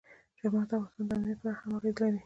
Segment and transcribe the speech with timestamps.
[0.37, 2.19] چار مغز د افغانستان د امنیت په اړه هم اغېز لري.